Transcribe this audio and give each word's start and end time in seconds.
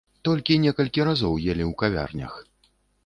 Толькі 0.27 0.57
некалькі 0.63 1.05
разоў 1.09 1.37
елі 1.51 1.63
ў 1.69 1.73
кавярнях. 1.83 2.33